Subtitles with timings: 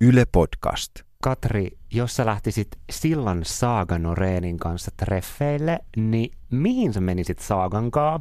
[0.00, 0.92] Yle Podcast.
[1.22, 8.18] Katri, jos sä lähtisit Sillan Saaganoreenin kanssa treffeille, niin mihin sä menisit Saagankaa?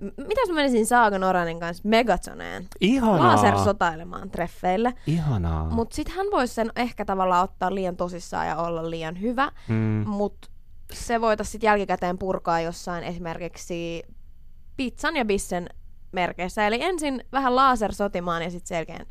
[0.00, 1.22] M- Mitä mä menisin Saagan
[1.60, 2.66] kanssa Megatoneen?
[2.80, 3.26] Ihanaa.
[3.36, 4.94] Lasersotailemaan treffeille.
[5.06, 5.70] Ihanaa.
[5.70, 9.52] Mutta sitten hän voisi sen ehkä tavallaan ottaa liian tosissaan ja olla liian hyvä.
[9.68, 10.04] mm.
[10.08, 10.48] Mutta
[10.92, 14.02] se voitaisiin sitten jälkikäteen purkaa jossain esimerkiksi
[14.76, 15.68] pizzan ja bissen
[16.12, 16.66] merkeissä.
[16.66, 19.06] Eli ensin vähän lasersotimaan ja sitten selkeän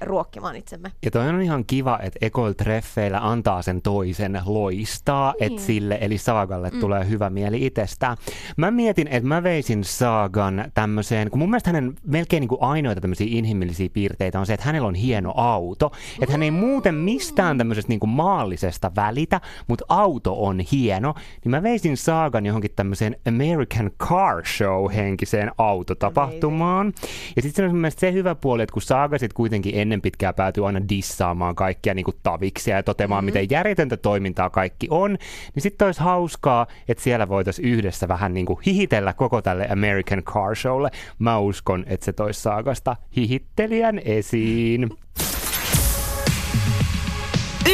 [0.00, 0.92] ruokkimaan itsemme.
[1.04, 5.52] Ja toi on ihan kiva, että ekoil treffeillä antaa sen toisen loistaa, Niin.
[5.52, 6.80] että sille eli Saagalle Mm.
[6.80, 8.16] tulee hyvä mieli itsestään.
[8.56, 13.00] Mä mietin, että mä veisin Saagan tämmöiseen, kun mun mielestä hänen melkein niin kuin ainoita
[13.00, 15.92] tämmöisiä inhimillisiä piirteitä on se, että hänellä on hieno auto.
[16.22, 21.14] Että hän ei muuten mistään tämmöisestä niin kuin maallisesta välitä, mutta auto on hieno.
[21.44, 26.92] Niin mä veisin Saagan johonkin tämmöiseen American Car Show henkiseen autotapahtumaan.
[27.36, 30.02] Ja sitten se on mun mielestä se hyvä puoli, että kun Saaga sitten kuitenkin ennen
[30.02, 33.38] pitkää päätyy aina dissaamaan kaikkia niin kuin taviksia ja toteamaan, mm-hmm.
[33.40, 35.10] miten järjetöntä toimintaa kaikki on,
[35.54, 40.22] niin sitten olisi hauskaa, että siellä voitaisiin yhdessä vähän niin kuin hihitellä koko tälle American
[40.22, 40.90] Car Showlle.
[41.18, 44.90] Mä uskon, että se toisi Saagasta hihittelijän esiin.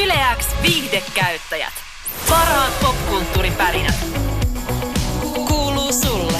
[0.03, 1.73] Yleäks viihdekäyttäjät.
[2.31, 4.06] Parhaat popkulttuuripärinät.
[5.49, 6.34] Kuuluu sulle.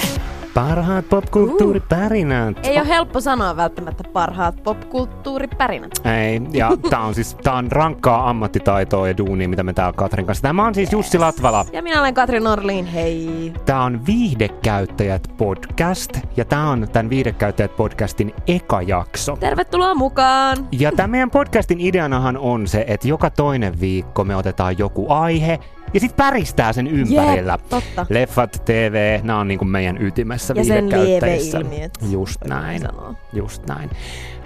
[0.55, 2.67] Parhaat popkulttuuripärinät.
[2.67, 5.93] Ei ole helppo sanoa välttämättä parhaat popkulttuuripärinät.
[6.05, 10.27] Ei, ja tää on siis tää on rankkaa ammattitaitoa ja duunia, mitä me täällä Katrin
[10.27, 10.43] kanssa.
[10.43, 11.65] Tämä on siis Jussi Latvala.
[11.73, 13.53] Ja minä olen Katri Norliin, hei!
[13.65, 19.37] Tämä on Viihdekäyttäjät podcast ja tämä on tämän Viihdekäyttäjät podcastin eka jakso.
[19.37, 20.57] Tervetuloa mukaan!
[20.73, 25.61] Ja tämän meidän podcastin ideanahan on se, että joka toinen viikko me otetaan joku aihe
[25.95, 27.53] ja sitten päristää sen ympärillä.
[27.53, 28.07] Jep, totta.
[28.09, 31.59] Leffat, TV, nämä on niinku meidän ytimessä Ja sen viihdekäyttäjissä.
[31.59, 31.99] lieveilmiöt.
[32.11, 32.81] Just näin.
[32.81, 33.15] sanoa.
[33.33, 33.91] Just näin.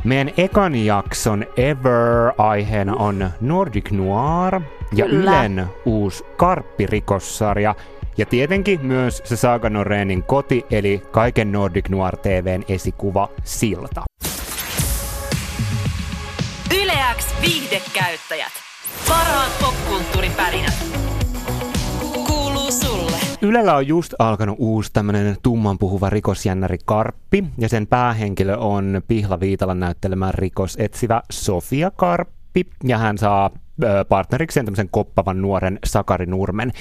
[0.05, 4.61] Meidän ekan jakson ever aiheena on Nordic Noir
[4.95, 5.31] ja Kyllä.
[5.31, 7.75] Ylen uusi Karppirikossarja.
[8.19, 14.03] Ja tietenkin myös se Saga Norenin koti, eli kaiken Nordic Noir TVn esikuva Silta.
[16.83, 18.53] Yleäks viihdekäyttäjät.
[19.08, 21.08] Parhaat popkulttuuripärinät.
[23.43, 29.41] Ylellä on just alkanut uusi tämmönen tumman puhuva rikosjännäri Karppi, ja sen päähenkilö on Pihla
[29.41, 32.38] Viitalan näyttelemä rikosetsivä Sofia Karppi,
[32.85, 33.51] ja hän saa
[34.08, 36.73] partnerikseen tämmöisen koppavan nuoren Sakari Nurmen.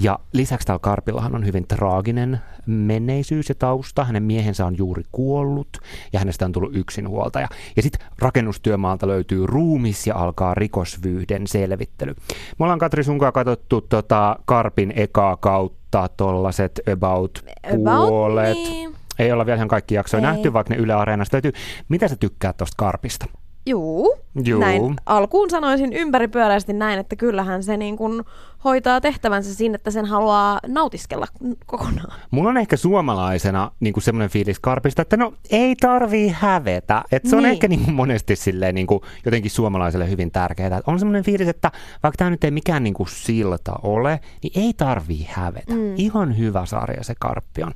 [0.00, 4.04] Ja lisäksi täällä Karpillahan on hyvin traaginen menneisyys ja tausta.
[4.04, 5.68] Hänen miehensä on juuri kuollut
[6.12, 7.48] ja hänestä on tullut yksinhuoltaja.
[7.76, 12.14] Ja sitten rakennustyömaalta löytyy ruumis ja alkaa rikosvyyhden selvittely.
[12.58, 18.54] Me ollaan Katri sunkaan katsottu tota Karpin ekaa kautta tollaset about, About puolet.
[18.54, 18.94] niin.
[19.18, 20.26] Ei olla vielä ihan kaikki jaksoja Ei.
[20.26, 21.52] nähty, vaikka ne Yle Areenasta löytyy.
[21.88, 23.26] Mitä sä tykkäät tosta Karpista?
[23.66, 24.60] Juu, Juu.
[24.60, 28.24] näin alkuun sanoisin ympäripyöräisesti näin, että kyllähän se niin kuin
[28.64, 31.26] hoitaa tehtävänsä siinä, että sen haluaa nautiskella
[31.66, 32.12] kokonaan.
[32.30, 37.02] Mulla on ehkä suomalaisena niin kuin semmoinen fiilis Karpista, että no ei tarvii hävetä.
[37.12, 37.52] Et se on Niin.
[37.52, 40.76] ehkä niin kuin monesti silleen, niin kuin, jotenkin suomalaiselle hyvin tärkeää.
[40.78, 41.70] Et on semmoinen fiilis, että
[42.02, 45.74] vaikka tämä nyt ei mikään niin kuin silta ole, niin ei tarvii hävetä.
[45.74, 45.94] Mm.
[45.96, 47.72] Ihan hyvä sarja se Karppi on.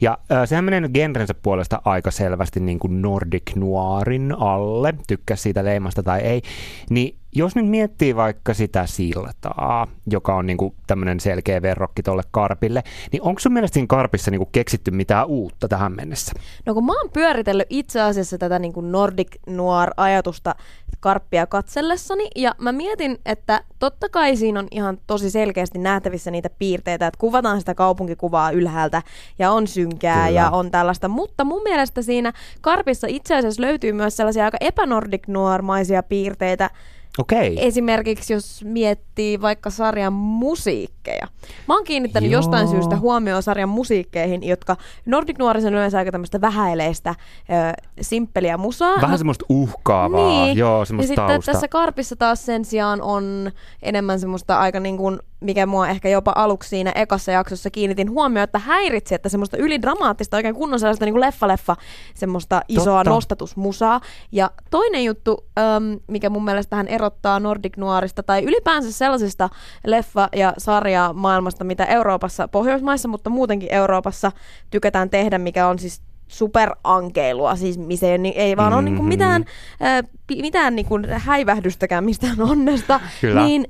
[0.00, 5.64] Ja äh, sehän menee genrensä puolesta aika selvästi niin kuin Nordic Noirin alle, tykkää siitä
[5.64, 6.42] leimasta tai ei.
[6.90, 12.82] Niin jos nyt miettii vaikka sitä siltaa, joka on niinku tämmöinen selkeä verrokki tuolle Karpille,
[13.12, 16.32] niin onko sun mielestä siinä Karpissa niinku keksitty mitään uutta tähän mennessä?
[16.66, 20.54] No kun mä oon pyöritellyt itse asiassa tätä niin kuin Nordic Noir-ajatusta
[21.00, 26.50] karppia katsellessani, ja mä mietin, että totta kai siinä on ihan tosi selkeästi nähtävissä niitä
[26.58, 29.02] piirteitä, että kuvataan sitä kaupunkikuvaa ylhäältä,
[29.38, 30.40] ja on synkää, Kyllä.
[30.40, 35.28] ja on tällaista, mutta mun mielestä siinä karpissa itse asiassa löytyy myös sellaisia aika epänordic
[35.28, 36.70] noir-maisia piirteitä,
[37.18, 37.66] Okei.
[37.66, 41.26] Esimerkiksi jos miettii vaikka sarjan musiikkeja.
[41.68, 42.38] Mä oon kiinnittänyt Joo.
[42.38, 48.56] jostain syystä huomioon sarjan musiikkeihin, jotka Nordic Noirissa on yleensä aika tämmöistä vähäileistä, ö, simppeliä
[48.56, 49.00] musaa.
[49.00, 50.58] Vähän semmoista uhkaavaa, niin.
[50.58, 51.52] joo, ja semmoista sitten tausta.
[51.52, 53.50] tässä Karpissa taas sen sijaan on
[53.82, 58.44] enemmän semmoista aika niin kuin, mikä mua ehkä jopa aluksi siinä ekassa jaksossa kiinnitin huomioon,
[58.44, 61.76] että häiritsi, että semmoista ylidramaattista, oikein kunnon sellaista niin kuin leffa-leffa,
[62.14, 63.10] semmoista isoa Totta.
[63.10, 64.00] nostatusmusaa.
[64.32, 69.48] Ja toinen juttu, äm, mikä mun mielestä tähän erottaa Nordic Noirista, tai ylipäänsä sellaisesta
[69.86, 74.32] leffa- ja sarja maailmasta, mitä Euroopassa, Pohjoismaissa, mutta muutenkin Euroopassa
[74.70, 79.08] tykätään tehdä, mikä on siis superankeilua, siis missä ei, ei vaan ole niinku Mhm.
[79.08, 79.44] mitään,
[79.82, 80.02] äh,
[80.42, 83.44] mitään niinku häivähdystäkään mistään onnesta, Kyllä.
[83.44, 83.66] niin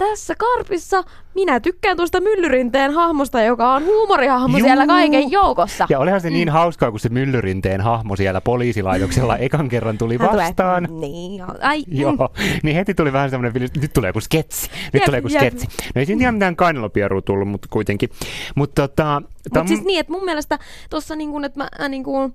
[0.00, 1.04] tässä Karpissa
[1.34, 4.66] minä tykkään tuosta Myllyrinteen hahmosta, joka on huumorihahmo Juu.
[4.66, 5.86] siellä kaiken joukossa.
[5.90, 10.30] Ja olihan se niin hauskaa, kun se Myllyrinteen hahmo siellä poliisilaitoksella ekan kerran tuli Hän
[10.30, 10.88] tulee, vastaan.
[11.00, 12.00] Niin, ai, mm.
[12.00, 12.28] Joo,
[12.62, 15.40] niin heti tuli vähän semmoinen fiilis, nyt tulee joku sketsi, nyt Jep, tulee joku jep.
[15.40, 15.66] sketsi.
[15.94, 18.08] No ei siinä ihan mitään kainalopierua tullut, mutta kuitenkin.
[18.54, 19.22] Mutta tota,
[19.54, 20.58] Mutta siis niin, että mun mielestä
[20.90, 22.34] tuossa niin kuin, että mä, mä niin kuin,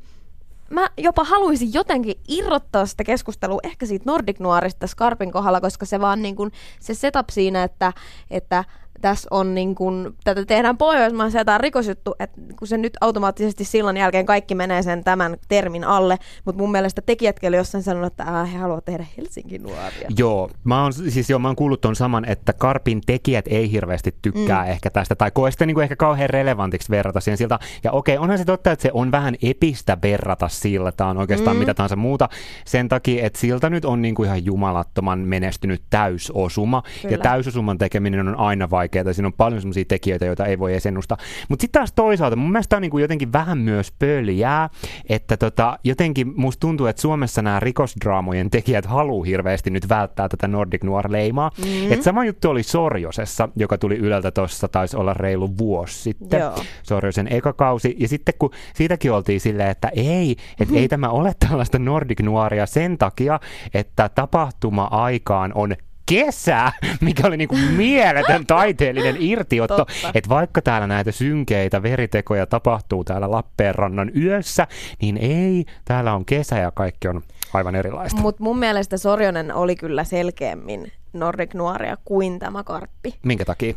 [0.70, 6.00] mä jopa haluaisin jotenkin irrottaa sitä keskustelua ehkä siitä Nordic Noirista Skarpin kohdalla, koska se
[6.00, 7.94] vaan niin kuin, se setup siinä, että,
[8.32, 8.64] että
[9.06, 13.98] tässä on niin kuin, tätä tehdään Pohjoismaissa jotain rikosjuttu, että kun se nyt automaattisesti silloin
[13.98, 18.24] jälkeen kaikki menee sen tämän termin alle, mutta mun mielestä tekijätkin oli jossain sanonut, että
[18.24, 20.10] äh, he haluavat tehdä Helsingin nuoria.
[20.18, 24.16] Joo, mä oon, siis joo, mä oon kuullut ton saman, että Karpin tekijät ei hirveästi
[24.22, 24.72] tykkää mm.
[24.72, 27.60] ehkä tästä, tai koe sitä niin kuin ehkä kauhean relevantiksi verrata siihen siltä.
[27.84, 31.60] Ja okei, onhan se totta, että se on vähän epistä verrata siltaan oikeastaan mm.
[31.60, 32.30] mitä tahansa muuta,
[32.66, 37.13] sen takia, että siltä nyt on niin kuin ihan jumalattoman menestynyt täysosuma, Kyllä.
[37.13, 40.86] ja täysosuman tekeminen on aina vaikeaa, siinä on paljon sellaisia tekijöitä, joita ei voi edes
[40.86, 41.18] ennustaa.
[41.50, 44.70] Mutta sitten taas toisaalta, mun mielestä on niin kuin jotenkin vähän myös pöljää,
[45.10, 50.48] että tota, jotenkin musta tuntuu, että Suomessa nämä rikosdraamojen tekijät haluaa hirveästi nyt välttää tätä
[50.48, 51.52] Nordic Noir-leimaa.
[51.58, 51.92] Mm-hmm.
[51.92, 56.40] Et sama juttu oli Sorjosessa, joka tuli Yleltä tuossa, taisi olla reilu vuosi sitten.
[56.40, 56.56] Joo.
[56.84, 57.96] Sorjosen eka kausi.
[58.00, 60.78] Ja sitten kun siitäkin oltiin silleen, että ei, että mm-hmm.
[60.78, 63.40] ei tämä ole tällaista Nordic Noiria sen takia,
[63.74, 66.72] että tapahtuma-aikaan on kesä,
[67.02, 70.12] mikä oli niinku mieletön taiteellinen irtiotto, Totta.
[70.13, 74.68] että vaikka täällä näitä synkeitä veritekoja tapahtuu täällä Lappeenrannan yössä,
[75.02, 77.22] niin ei, täällä on kesä ja kaikki on
[77.54, 78.22] aivan erilaista.
[78.22, 83.16] Mutta mun mielestä Sorjonen oli kyllä selkeämmin Nordic Noiria kuin tämä Karppi.
[83.24, 83.74] Minkä takia?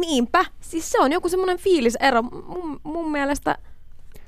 [0.00, 0.44] Niinpä.
[0.60, 2.22] Siis se on joku semmoinen fiilisero.
[2.22, 3.58] Mun, mun mielestä,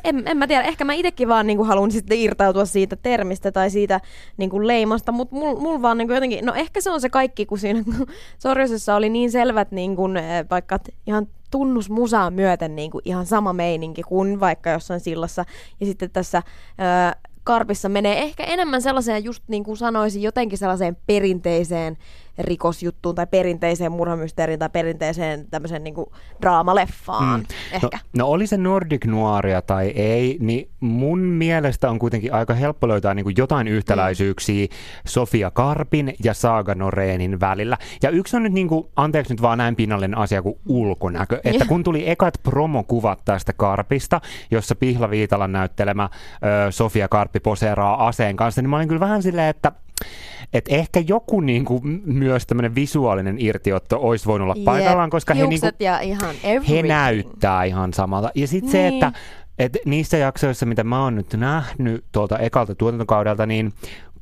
[0.04, 3.70] en, en mä tiedä, ehkä mä itekin vaan niinku haluan sitten irtautua siitä termistä tai
[3.70, 4.00] siitä
[4.36, 7.58] niinku leimasta, mutta mul, mul vaan niinku jotenkin, no ehkä se on se kaikki, kun
[7.58, 7.84] siinä
[8.38, 14.40] Sorjosessa oli niin selvät niinku, eh, vaikka ihan tunnusmusaan myöten niinku ihan sama meininki kuin
[14.40, 15.44] vaikka jossain sillassa.
[15.80, 16.42] Ja sitten tässä
[17.08, 21.96] ö, Karpissa menee ehkä enemmän sellaiseen, just niin kuin sanoisin, jotenkin sellaiseen perinteiseen
[22.38, 26.06] rikosjuttuun tai perinteiseen murhamysteeriin tai perinteiseen tämmöiseen niin kuin
[26.42, 27.46] draamaleffaan mm.
[27.72, 27.98] ehkä.
[28.16, 32.88] No, no oli se Nordic Noiria tai ei, niin mun mielestä on kuitenkin aika helppo
[32.88, 34.76] löytää niin kuin jotain yhtäläisyyksiä mm.
[35.06, 37.78] Sofia Karpin ja Saga Norenin välillä.
[38.02, 41.40] Ja yksi on nyt, niin kuin, anteeksi nyt vaan näin pinnallinen asia kuin ulkonäkö.
[41.44, 44.20] Että kun tuli ekat promokuvat tästä Karpista,
[44.50, 49.22] jossa Pihla Viitalan näyttelemä ö, Sofia Karppi poseeraa aseen kanssa, niin mä olin kyllä vähän
[49.22, 49.72] silleen, että
[50.52, 55.40] et ehkä joku niinku, m- myös tämmöinen visuaalinen irtiotto olisi voinut olla paikallaan, koska he,
[55.46, 56.34] niinku, Hiukset ja ihan
[56.68, 58.30] he näyttää ihan samalta.
[58.34, 58.94] Ja sitten se, Niin.
[58.94, 59.12] että
[59.58, 63.72] et niissä jaksoissa, mitä mä oon nyt nähnyt tuolta ekalta tuotantokaudelta, niin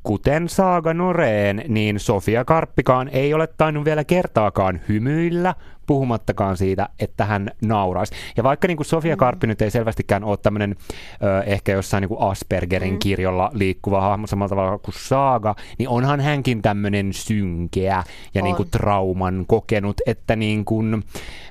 [0.03, 5.55] kuten Saaga Noreen, niin Sofia Karppikaan ei ole tainnut vielä kertaakaan hymyillä,
[5.87, 8.13] puhumattakaan siitä, että hän nauraisi.
[8.37, 10.75] Ja vaikka niin kuin Sofia Karppi nyt ei selvästikään ole tämmöinen
[11.23, 16.21] ö, ehkä jossain niin kuin Aspergerin kirjolla liikkuva hahmo samalla tavalla kuin Saaga, niin onhan
[16.21, 18.03] hänkin tämmöinen synkeä
[18.33, 18.43] ja On.
[18.43, 21.03] niin kuin trauman kokenut, että niin kuin,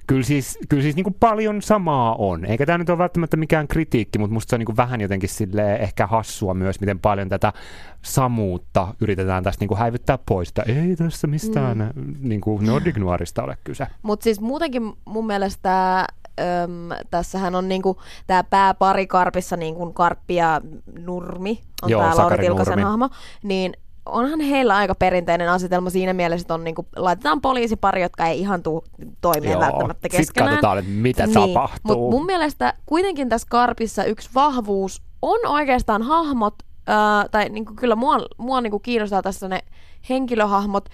[0.06, 2.44] kyllä siis, kyllä siis niin kuin paljon samaa on.
[2.44, 5.28] Eikä tämä nyt ole välttämättä mikään kritiikki, mutta musta se on niin kuin vähän jotenkin
[5.28, 7.52] silleen ehkä hassua myös, miten paljon tätä
[8.02, 10.48] samuutta yritetään tästä niin kuin häivyttää pois.
[10.48, 12.14] Että ei tässä mistään mm.
[12.20, 13.86] niin kuin Nordic Noirista ole kyse.
[14.22, 16.00] Mutta siis muutenkin mun mielestä
[16.40, 17.96] öm, tässähän on niinku
[18.26, 20.60] tämä pääpari Karpissa, niinku Karppi ja
[20.98, 23.08] Nurmi, on tämä Lauri Tilkasen hahmo,
[23.42, 23.72] niin
[24.06, 28.62] onhan heillä aika perinteinen asetelma siinä mielessä, että on niinku, laitetaan poliisipari, jotka ei ihan
[28.62, 28.84] tuu
[29.20, 30.50] toimeen välttämättä Sitten keskenään.
[30.50, 31.96] katsotaan, että mitä Niin, tapahtuu.
[31.96, 36.54] Mutta mun mielestä kuitenkin tässä Karpissa yksi vahvuus on oikeastaan hahmot,
[36.86, 39.60] ää, tai niinku, kyllä mua, mua niinku kiinnostaa tässä ne
[40.08, 40.88] henkilöhahmot,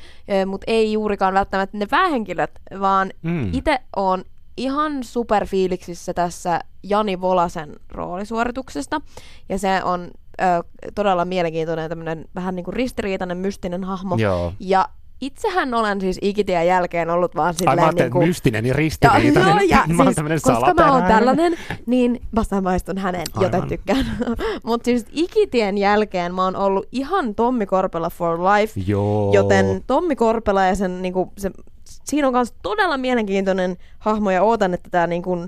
[0.46, 3.30] mutta ei juurikaan välttämättä ne päähenkilöt, vaan Mm.
[3.30, 3.50] mm.
[3.52, 4.24] itse on
[4.56, 9.00] ihan superfiiliksissä tässä Jani Volasen roolisuorituksesta.
[9.48, 10.44] Ja se on ö,
[10.94, 14.16] todella mielenkiintoinen tämmöinen vähän niin kuin ristiriitainen, mystinen hahmo.
[14.16, 14.52] Joo.
[14.60, 14.88] Ja
[15.20, 18.28] itsehän olen siis ikitien jälkeen ollut vaan Ai silleen mä ajattelin, niin kuin...
[18.28, 19.48] mystinen ja ristiriitainen.
[19.48, 21.56] joo, ja mä siis, koska mä oon tällainen,
[21.86, 23.68] niin mä samaistun hänen, joten Aivan.
[23.68, 24.06] tykkään.
[24.66, 29.32] Mutta siis ikitien jälkeen mä oon ollut ihan Tommi Korpela for life, Joo.
[29.34, 31.50] joten Tommi Korpela ja sen, niinku, se,
[31.84, 35.46] siinä on myös todella mielenkiintoinen hahmo ja ootan, että tämä niinku,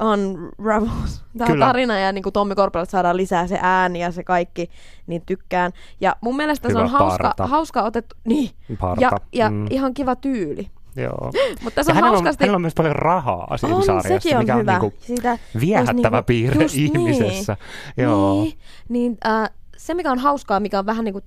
[0.00, 1.66] unravels, tämä Kyllä.
[1.66, 4.70] tarina ja niinku Tommi Korpelalta saadaan lisää se ääni ja se kaikki,
[5.06, 5.72] niin tykkään.
[6.00, 7.46] Ja mun mielestä Hyvä se on hauska, parta.
[7.46, 9.02] hauska otettu, niin, Parta.
[9.04, 9.66] ja, ja Mm.
[9.70, 10.70] ihan kiva tyyli.
[10.96, 11.30] Joo.
[11.62, 12.44] Mutta tässä Ja on hänellä, on, hauskasti...
[12.44, 14.74] hänellä on myös paljon rahaa siinä On, sarjassa, sekin on mikä hyvä.
[14.74, 16.96] on niinku Siitä viehättävä olisi piirre niin.
[17.00, 17.56] ihmisessä.
[17.96, 18.42] Joo.
[18.42, 21.24] Niin, niin äh, se mikä on hauskaa, mikä on vähän niin kuin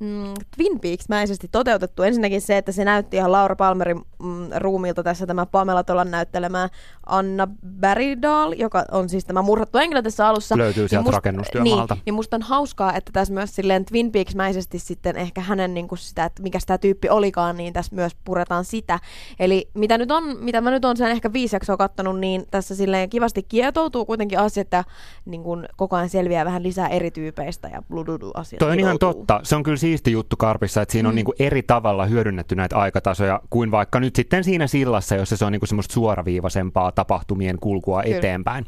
[0.00, 5.26] mm, Twin Peaks-mäisesti toteutettu, ensinnäkin se, että se näytti ihan Laura Palmerin mm, ruumiilta tässä
[5.26, 6.70] tämä Pamela Tolan näyttelemään
[7.06, 10.58] Anna Berrydahl, joka on siis tämä murhattu henkilö tässä alussa.
[10.58, 11.94] Löytyy sieltä Niin rakennustyömaalta.
[11.94, 15.88] Niin, niin musta on hauskaa, että tässä myös silleen Twin Peaks-mäisesti sitten ehkä hänen niin
[15.88, 18.98] kuin sitä, että mikä tämä tyyppi olikaan, niin tässä myös puretaan sitä.
[19.40, 22.74] Eli mitä, nyt on, mitä mä nyt on sen ehkä viisi jaksoa kattonut, niin tässä
[22.74, 24.84] silleen kivasti kietoutuu kuitenkin asia, että
[25.24, 28.64] niin kuin koko ajan selviää vähän lisää eri tyypeistä ja blududu asioita.
[28.64, 29.40] Toi on ihan totta.
[29.42, 31.16] Se on kyllä siisti juttu Karpissa, että siinä on Mm.
[31.16, 35.52] niinku eri tavalla hyödynnetty näitä aikatasoja kuin vaikka nyt sitten siinä sillassa, jossa se on
[35.52, 38.16] niinku semmoista suoraviivaisempaa tapahtumien kulkua Kyllä.
[38.16, 38.66] eteenpäin.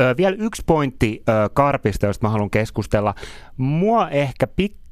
[0.00, 3.14] Ö, vielä yksi pointti ö, Karpista, josta mä haluan keskustella.
[3.56, 4.46] Mua ehkä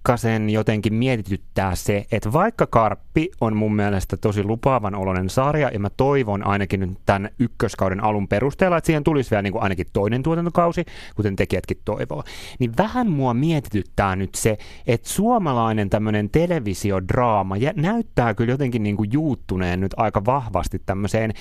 [0.06, 5.78] pikkasen jotenkin mietityttää se, että vaikka Karppi on mun mielestä tosi lupaavan oloinen sarja, ja
[5.78, 9.86] mä toivon ainakin nyt tämän ykköskauden alun perusteella, että siihen tulisi vielä niin kuin ainakin
[9.92, 10.84] toinen tuotantokausi,
[11.16, 12.24] kuten tekijätkin toivoo,
[12.58, 18.96] niin vähän mua mietityttää nyt se, että suomalainen tämmöinen televisiodraama ja näyttää kyllä jotenkin niin
[18.96, 21.32] kuin juuttuneen nyt aika vahvasti tämmöiseen,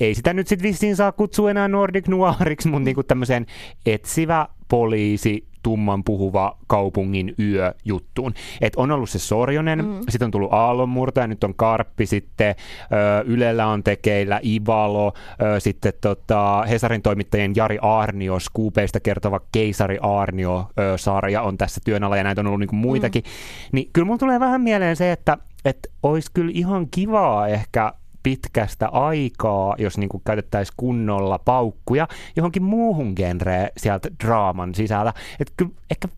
[0.00, 3.46] ei sitä nyt sitten vissiin saa kutsua enää Nordic Noiriksi, mutta niin kuin tämmöiseen
[3.86, 8.34] etsivä poliisi, tumman puhuva kaupungin yö juttuun.
[8.60, 10.00] Et on ollut se Sorjonen, mm.
[10.08, 12.54] sitten on tullut Aallonmurtaja, nyt on Karppi, sitten
[12.92, 19.98] ö, Ylellä on tekeillä Ivalo, ö, sitten tota, Hesarin toimittajien Jari Arnio, Skuupeista kertova Keisari
[20.02, 23.22] Arnio-sarja on tässä työn alla ja näitä on ollut niinku muitakin.
[23.22, 23.28] Mm.
[23.72, 27.92] Niin kyllä mulla tulee vähän mieleen se, että et olisi kyllä ihan kivaa ehkä
[28.24, 35.12] pitkästä aikaa, jos niin käytettäisiin kunnolla paukkuja johonkin muuhun genreen sieltä draaman sisällä.
[35.40, 36.08] Että kyllä ehkä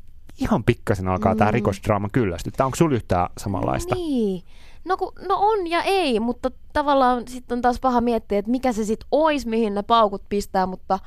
[0.41, 1.39] ihan pikkasen alkaa mm.
[1.39, 2.67] tämä rikosdraama kyllästyttää.
[2.67, 3.95] Onko sulla yhtään samanlaista?
[3.95, 4.43] Niin.
[4.85, 8.73] No, kun, no on ja ei, mutta tavallaan sitten on taas paha miettiä, että mikä
[8.73, 10.99] se sitten ois, mihin ne paukut pistää, mutta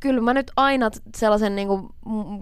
[0.00, 1.88] kyllä mä nyt aina sellaisen niin kuin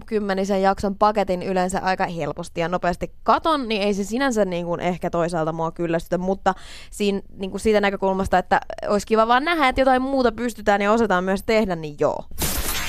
[0.05, 4.81] kymmenisen jakson paketin yleensä aika helposti ja nopeasti katon, niin ei se sinänsä niin kuin
[4.81, 6.53] ehkä toisaalta mua kyllästytä, mutta
[6.91, 10.91] siinä, niin kuin siitä näkökulmasta, että olisi kiva vaan nähdä, että jotain muuta pystytään ja
[10.91, 12.25] osataan myös tehdä, niin joo.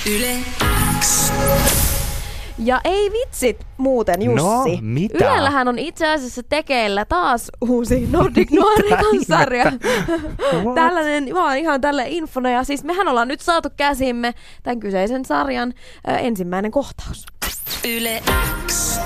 [0.09, 0.37] Yle.
[2.59, 4.45] Ja ei vitsit muuten, Jussi.
[4.45, 5.17] No, mitä?
[5.17, 9.65] Ylellähän on itse asiassa tekeillä taas uusi Nordic Noir-sarja.
[10.63, 10.75] What?
[10.75, 12.49] Tällainen, mä oon ihan tälle infona.
[12.49, 14.33] Ja siis mehän ollaan nyt saatu käsimme
[14.63, 15.73] tämän kyseisen sarjan
[16.07, 17.25] ö, ensimmäinen kohtaus.
[17.87, 18.23] Yle
[18.67, 18.99] X.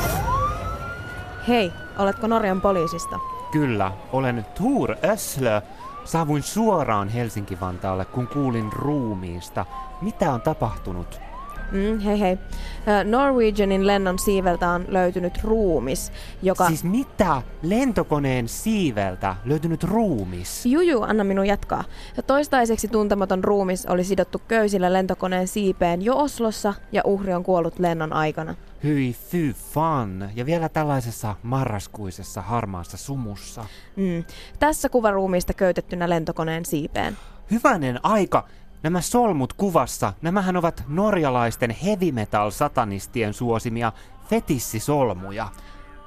[1.47, 3.19] Hei, oletko Norjan poliisista?
[3.51, 5.61] Kyllä, olen Tuur Öslö.
[6.05, 9.65] Saavuin suoraan Helsinki-Vantaalle, kun kuulin ruumiista.
[10.01, 11.30] Mitä on tapahtunut?
[11.71, 12.37] Mm, hei hei.
[13.03, 16.11] Norwegianin lennon siiveltä on löytynyt ruumis,
[16.41, 16.67] joka...
[16.67, 17.41] Siis mitä?
[17.63, 20.65] Lentokoneen siiveltä löytynyt ruumis?
[20.65, 21.83] Juju, anna minun jatkaa.
[22.17, 27.79] Ja toistaiseksi tuntematon ruumis oli sidottu köysillä lentokoneen siipeen jo Oslossa ja uhri on kuollut
[27.79, 28.55] lennon aikana.
[28.83, 30.29] Hyi fy fan.
[30.35, 33.65] Ja vielä tällaisessa marraskuisessa harmaassa sumussa.
[33.95, 34.23] Mm.
[34.59, 37.17] Tässä kuva ruumiista köytettynä lentokoneen siipeen.
[37.51, 38.47] Hyvänen aika!
[38.83, 43.91] Nämä solmut kuvassa, nämähän ovat norjalaisten heavy metal satanistien suosimia
[44.29, 45.47] fetissisolmuja.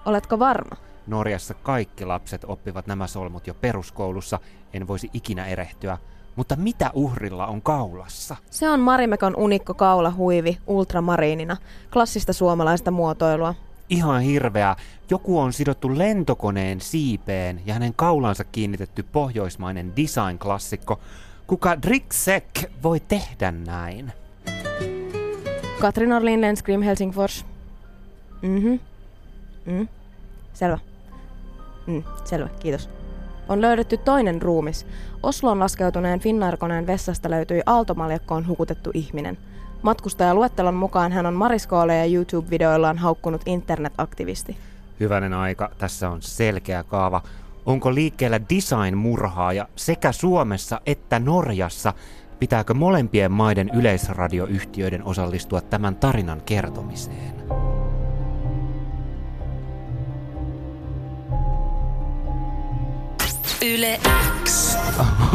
[0.05, 0.77] Oletko varma?
[1.07, 4.39] Norjassa kaikki lapset oppivat nämä solmut jo peruskoulussa,
[4.73, 5.99] en voisi ikinä erehtyä.
[6.37, 8.37] Mutta mitä uhrilla on kaulassa?
[8.51, 11.57] Se on Marimekon unikko kaulahuivi ultramariinina,
[11.93, 13.55] klassista suomalaista muotoilua.
[13.89, 14.77] Ihan hirveää.
[15.11, 21.01] Joku on sidottu lentokoneen siipeen ja hänen kaulansa kiinnitetty pohjoismainen design-klassikko.
[21.47, 22.45] Kuka Dricksek
[22.83, 24.13] voi tehdä näin?
[25.81, 27.45] Katrin Orlin Lenskrim Helsingfors.
[28.43, 28.75] Mhm.
[29.67, 29.89] Mm.
[30.53, 30.79] Selvä.
[31.87, 32.91] Mm, selvä, kiitos.
[33.49, 34.87] On löydetty toinen ruumis.
[35.23, 39.39] Osloon laskeutuneen Finnair-koneen vessasta löytyi aaltomaljakkoon hukutettu ihminen.
[39.83, 44.57] Matkustajaluettelon mukaan hän on Mariskoolle ja YouTube-videoillaan haukkunut internetaktivisti.
[45.01, 47.23] Hyvänen aika, tässä on selkeä kaava.
[47.67, 51.93] Onko liikkeellä design-murhaaja sekä Suomessa että Norjassa?
[52.39, 57.35] Pitääkö molempien maiden yleisradioyhtiöiden osallistua tämän tarinan kertomiseen?
[63.73, 64.01] Yle
[64.45, 64.77] X.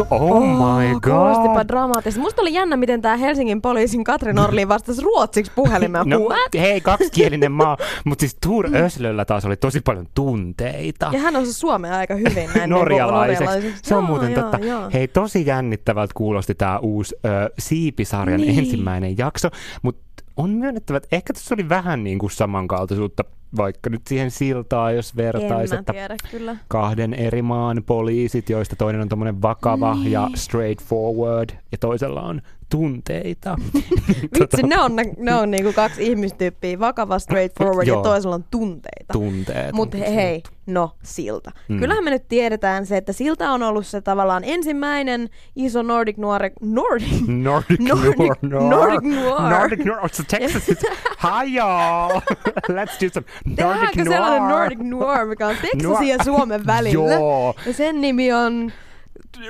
[0.09, 1.67] Oh my Kuulostipa god!
[1.67, 2.21] dramaattisesti.
[2.21, 6.09] Musta oli jännä, miten tämä Helsingin poliisin Katrin Orlin vastasi ruotsiksi puhelimeen.
[6.09, 6.39] No, What?
[6.59, 11.09] hei, kaksikielinen maa, mutta siis Tur Öslöllä taas oli tosi paljon tunteita.
[11.13, 13.43] Ja hän osasi suomea aika hyvin näin norjalaiseksi.
[13.43, 13.81] norjalaiseksi.
[13.89, 14.57] Se on Joo, muuten joo, totta.
[14.65, 14.89] joo.
[14.93, 18.59] Hei, tosi jännittävältä kuulosti tämä uusi ö, Siipisarjan Niin.
[18.59, 19.49] ensimmäinen jakso,
[19.81, 23.23] mutta on myönnettävä, että ehkä tässä oli vähän niin kuin samankaltaisuutta,
[23.57, 26.55] vaikka nyt siihen siltaan, jos vertaisi, että tiedä kyllä.
[26.67, 30.11] kahden eri maan poliisit, joista toinen on tommonen vakava Niin.
[30.11, 33.55] ja straightforward, ja toisella on tunteita.
[34.39, 39.13] Vitsi, ne on, ne, on niinku kaksi ihmistyyppiä, vakava, straightforward ja toisella on tunteita.
[39.13, 39.73] Tunteet.
[39.73, 41.51] Mutta on hei, no Silta.
[41.69, 41.79] Mm.
[41.79, 46.41] Kyllähän me nyt tiedetään se, että Silta on ollut se tavallaan ensimmäinen iso Nordic Noir...
[46.61, 47.27] Nordic?
[47.27, 48.63] Nordic, Nordic- Noir.
[48.69, 49.41] Nordic Noir.
[49.41, 50.09] Nordic Noir.
[50.11, 50.77] So Texas is...
[51.23, 52.21] Hi y'all!
[52.77, 54.09] Let's do some Nordic Tehdäänkö Noir.
[54.09, 57.13] sellainen Nordic Noir, mikä on Texasin ja Suomen välillä?
[57.13, 57.55] Joo.
[57.65, 58.71] Ja sen nimi on...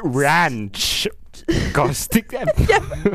[0.04, 0.89] Ranch.
[1.72, 2.26] Kasti.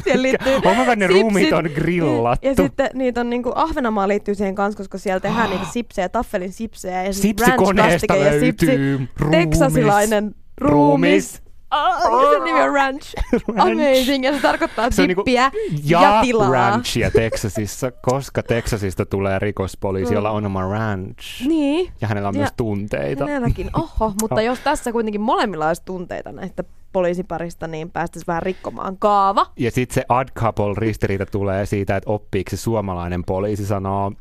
[0.03, 2.47] Siihen liittyy Onko ne ruumit on grillattu?
[2.49, 6.53] Ja sitten niitä on niinku, Ahvenanmaa liittyy siihen kanssa, koska siellä tehdään niitä sipsejä, taffelin
[6.53, 9.39] sipsejä ja sit Sipsikoneesta ranch-kastike ja sipsi, löytyy ruumis.
[9.39, 11.44] teksasilainen ruumis.
[11.75, 13.15] Ah, sen nimi on ranch.
[13.59, 14.25] Amazing.
[14.25, 15.51] Ja se tarkoittaa Se niinku- dippiä
[15.85, 16.51] ja, ja tilaa.
[16.51, 21.47] ranchia Texasissa, koska Texasista tulee rikospoliisi, jolla on oma ranch.
[21.47, 21.93] Niin.
[22.01, 23.25] Ja hänellä on Ja- myös tunteita.
[23.27, 23.71] Hänelläkin.
[23.77, 24.45] Oho, mutta Oh.
[24.45, 29.47] jos tässä kuitenkin molemmilla olisi tunteita näistä poliisiparista, niin päästäisiin vähän rikkomaan kaava.
[29.59, 34.13] Ja sitten se odd couple ristiriita tulee siitä, että oppiiko se suomalainen poliisi sanoo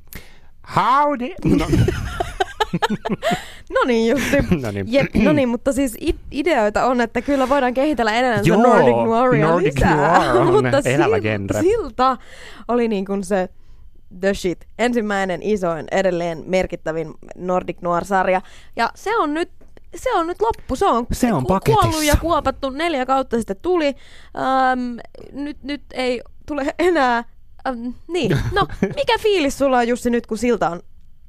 [0.75, 1.29] Howdy!
[1.57, 1.65] No,
[3.73, 4.37] No niin, justi.
[4.61, 4.93] no niin.
[4.93, 5.97] Jep, no niin, mutta siis
[6.31, 9.95] ideoita on, että kyllä voidaan kehitellä edelleen Joo, Nordic Noiria Nordic lisää.
[10.33, 11.61] Noir on mutta elävä genre.
[11.61, 12.17] silta
[12.67, 13.49] oli niin kuin se
[14.19, 14.65] the shit.
[14.79, 18.41] Ensimmäinen isoin, edelleen merkittävin Nordic Noir-sarja.
[18.75, 19.49] Ja se on nyt
[19.95, 20.75] se on nyt loppu.
[20.75, 21.81] Se on, Se on paketissa.
[21.81, 22.69] kuollut ja kuopattu.
[22.69, 23.95] Neljä kautta sitten tuli.
[24.37, 24.97] Ähm,
[25.31, 27.23] nyt, nyt ei tule enää.
[27.67, 28.37] Ähm, niin.
[28.51, 30.81] No, mikä fiilis sulla on Jussi nyt, kun silta on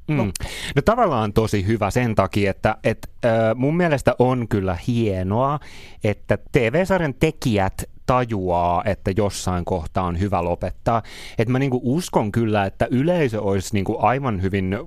[0.08, 0.32] Mm.
[0.76, 5.58] No tavallaan tosi hyvä sen takia, että et, äh, mun mielestä on kyllä hienoa,
[6.04, 11.02] että TV-sarjan tekijät tajuaa, että jossain kohtaa on hyvä lopettaa.
[11.38, 14.78] Et mä niinku uskon kyllä, että yleisö olisi niinku aivan hyvin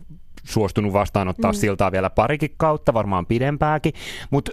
[0.44, 1.56] suostunut vastaanottaa mm.
[1.56, 3.94] siltaa vielä parikin kautta, varmaan pidempääkin,
[4.30, 4.52] mutta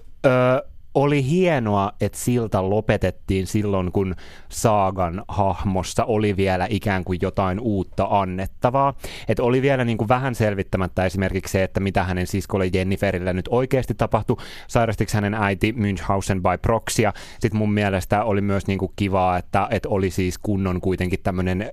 [0.94, 4.14] oli hienoa, että silta lopetettiin silloin, kun
[4.48, 8.94] Saagan hahmossa oli vielä ikään kuin jotain uutta annettavaa.
[9.28, 13.48] Että oli vielä niin kuin vähän selvittämättä esimerkiksi se, että mitä hänen siskolle Jenniferille nyt
[13.50, 14.36] oikeasti tapahtui.
[14.68, 17.02] Sairastiko hänen äiti Münchhausen by proxy.
[17.02, 21.20] Ja sitten mun mielestä oli myös niin kuin kivaa, että, että oli siis kunnon kuitenkin
[21.22, 21.72] tämmöinen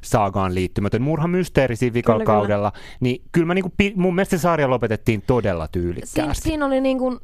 [0.00, 2.72] saagaan liittymätön murhamysteeri siinä vikalla kaudella.
[3.00, 6.42] Niin kyllä mä niinku, pi- mun mielestä se sarja lopetettiin todella Siin, tyylikkäästi.
[6.42, 7.18] siinä oli niin kuin,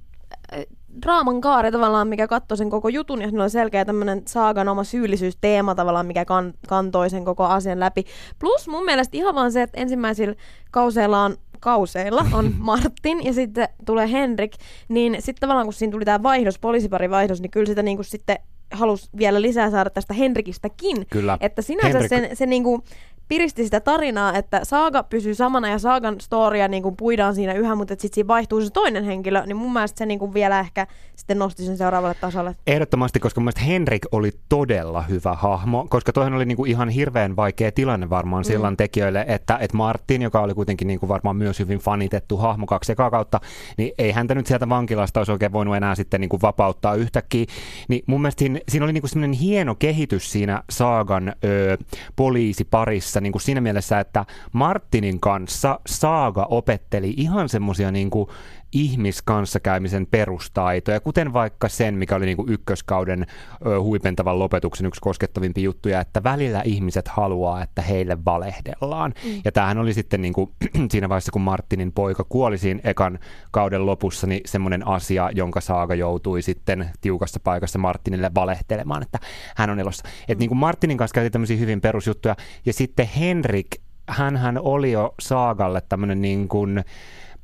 [0.52, 0.64] äh,
[1.02, 4.85] draaman kaari tavallaan, mikä katsoi sen koko jutun, ja siinä oli selkeä tämmöinen saagan oma
[4.85, 8.04] syyllisyysteema tavallaan, mikä kan, kantoi sen koko asian läpi.
[8.38, 10.35] Plus mun mielestä ihan vaan se, että ensimmäisillä
[10.70, 14.52] kauseilla on kauseilla on Martin ja sitten tulee Henrik,
[14.88, 18.04] niin sitten tavallaan kun siinä tuli tämä vaihdos, poliisipari vaihdos, niin kyllä sitä niin kuin
[18.04, 18.38] sitten
[18.72, 21.07] halusi vielä lisää saada tästä Henrikistäkin.
[21.11, 21.38] Kyllä.
[21.40, 22.85] Että sinänsä Henrik- sen, se niinku
[23.28, 27.94] piristi sitä tarinaa, että Saaga pysyy samana ja Saagan storia niinku puidaan siinä yhä, mutta
[27.98, 31.62] sitten siinä vaihtuu se toinen henkilö, niin mun mielestä se niinku vielä ehkä sitten nosti
[31.62, 32.56] sen seuraavalle tasolle.
[32.66, 37.37] Ehdottomasti, koska mun mielestä Henrik oli todella hyvä hahmo, koska toihan oli niinku ihan hirveän
[37.37, 41.78] vaikea tilanne varmaan sillan tekijöille, että, että Martin, joka oli kuitenkin niinku varmaan myös hyvin
[41.78, 43.40] fanitettu hahmo kaksi ekaa kautta,
[43.76, 47.44] niin ei häntä nyt sieltä vankilasta olisi oikein voinut enää sitten niinku vapauttaa yhtäkkiä.
[47.88, 51.78] Niin mun mielestä siinä, siinä oli niinku semmoinen hieno kehitys siinä Saagan ö,
[52.16, 58.31] poliisiparissa niinku siinä mielessä, että Martinin kanssa Saaga opetteli ihan semmoisia niinku
[58.74, 63.26] ihmiskanssakäymisen perustaitoja, kuten vaikka sen, mikä oli niinku ykköskauden
[63.66, 69.14] ö, huipentavan lopetuksen yksi koskettavimpia juttuja, että välillä ihmiset haluaa, että heille valehdellaan.
[69.24, 69.40] Mm.
[69.44, 70.52] Ja tämähän oli sitten niinku,
[70.90, 73.18] siinä vaiheessa, kun Martinin poika kuoli siinä ekan
[73.50, 79.18] kauden lopussa, niin semmoinen asia, jonka Saaga joutui sitten tiukassa paikassa Martinille valehtelemaan, että
[79.56, 80.08] hän on elossa.
[80.28, 82.37] Et niinku Martinin kanssa käytiin tämmöisiä hyvin perusjuttuja.
[82.66, 83.66] Ja sitten Henrik,
[84.08, 86.84] hänhän oli jo Saagalle tämmöinen niin kuin,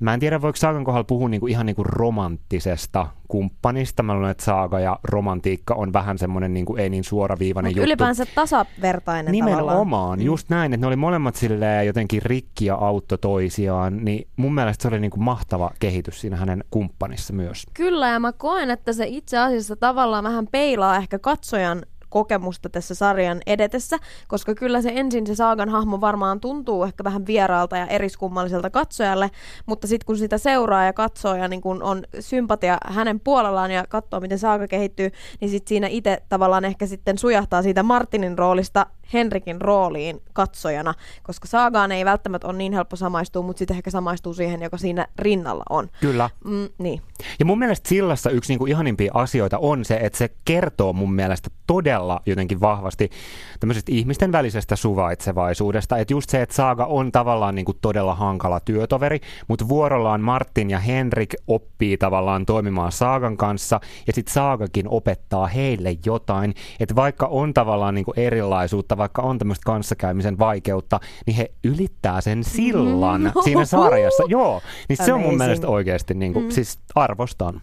[0.00, 4.02] Mä en tiedä, voiko Saagan kohdalla puhua niinku ihan niinku romanttisesta kumppanista.
[4.02, 7.86] Mä luulen, että Saaga ja romantiikka on vähän semmoinen niinku ei niin suoraviivainen Mutta juttu.
[7.88, 9.56] ylipäänsä tasavertainen tavallaan.
[9.66, 14.54] Nimenomaan, just näin, että ne oli molemmat silleen jotenkin rikki ja autto toisiaan, niin mun
[14.54, 17.66] mielestä se oli niinku mahtava kehitys siinä hänen kumppanissa myös.
[17.74, 22.94] Kyllä, ja mä koen, että se itse asiassa tavallaan vähän peilaa ehkä katsojan kokemusta tässä
[22.94, 23.96] sarjan edetessä,
[24.29, 29.31] koska kyllä se ensin se Saagan hahmo varmaan tuntuu ehkä vähän vieraalta ja eriskummalliselta katsojalle,
[29.66, 33.85] mutta sitten kun sitä seuraa ja katsoo ja niin kun on sympatia hänen puolellaan ja
[33.88, 38.87] katsoo, miten Saaga kehittyy, niin sitten siinä itse tavallaan ehkä sitten sujahtaa siitä Martinin roolista
[39.12, 44.35] Henrikin rooliin katsojana, koska Saagaan ei välttämättä ole niin helppo samaistua, mutta sitten ehkä samaistuu
[44.35, 45.88] siihen, joka siinä rinnalla on.
[46.01, 46.31] Kyllä.
[46.44, 47.03] Mm, niin,
[47.38, 51.51] Ja mun mielestä sillassa yksi niinku ihanimpia asioita on se, että se kertoo mun mielestä
[51.66, 53.11] todella jotenkin vahvasti
[53.61, 55.99] tämmöisestä ihmisten välisestä suvaitsevaisuudesta.
[55.99, 60.79] Että just se, että Saaga on tavallaan niinku todella hankala työtoveri, mutta vuorollaan Martin ja
[60.79, 66.55] Henrik oppii tavallaan toimimaan Saagan kanssa ja sitten Saagakin opettaa heille jotain.
[66.81, 72.44] Että vaikka on tavallaan niinku erilaisuutta, vaikka on tämmöistä kanssakäymisen vaikeutta, niin he ylittää sen
[72.44, 73.32] sillan Mm.
[73.44, 74.22] siinä sarjassa.
[74.28, 75.38] Joo, niin se on mun Amazing.
[75.38, 76.50] mielestä oikeasti niinku, Mm.
[76.50, 77.60] siis arvostan.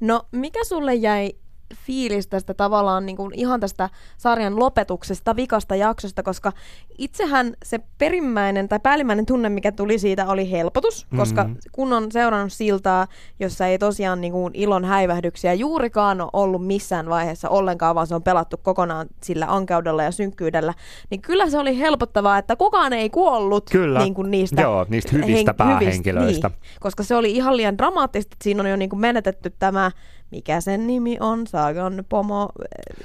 [0.00, 1.32] No, mikä sulle jäi
[1.74, 6.52] fiilis tästä tavallaan niin kuin ihan tästä sarjan lopetuksesta, vikasta jaksosta, koska
[6.98, 11.52] itsehän se perimmäinen tai päällimmäinen tunne, mikä tuli siitä, oli helpotus, koska Mhm.
[11.72, 13.06] kun on seurannut siltaa,
[13.40, 18.14] jossa ei tosiaan niin kuin ilon häivähdyksiä juurikaan ole ollut missään vaiheessa ollenkaan, vaan se
[18.14, 20.74] on pelattu kokonaan sillä ankeudella ja synkkyydellä,
[21.10, 23.98] niin kyllä se oli helpottavaa, että kukaan ei kuollut Kyllä.
[23.98, 26.48] niin kuin niistä Joo, niistä hyvistä hen- päähenkilöistä.
[26.48, 29.90] niin, koska se oli ihan liian dramaattista, että siinä on jo niin kuin menetetty tämä,
[30.30, 32.48] mikä sen nimi on, Saagan pomo, äh,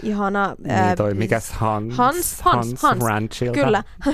[0.04, 0.56] ihana...
[0.58, 1.98] Niin toi, mikäs Hans?
[1.98, 3.04] Hans, Hans, Hans.
[3.04, 3.60] Ranchilta.
[3.60, 3.84] Kyllä.